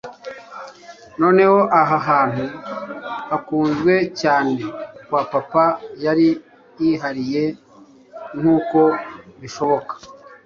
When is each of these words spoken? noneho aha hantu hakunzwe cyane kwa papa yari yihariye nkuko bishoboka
noneho 1.21 1.59
aha 1.81 1.97
hantu 2.09 2.45
hakunzwe 3.31 3.93
cyane 4.21 4.55
kwa 5.07 5.21
papa 5.31 5.65
yari 6.03 6.27
yihariye 6.81 7.43
nkuko 8.39 8.79
bishoboka 9.41 9.93